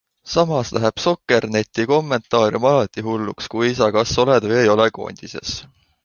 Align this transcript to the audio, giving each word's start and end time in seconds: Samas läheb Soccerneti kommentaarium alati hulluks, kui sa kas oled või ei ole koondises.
Samas 0.33 0.69
läheb 0.75 1.01
Soccerneti 1.01 1.83
kommentaarium 1.91 2.65
alati 2.69 3.03
hulluks, 3.09 3.51
kui 3.55 3.69
sa 3.81 3.89
kas 3.97 4.15
oled 4.25 4.47
või 4.53 4.57
ei 4.63 4.71
ole 4.77 4.89
koondises. 4.97 5.53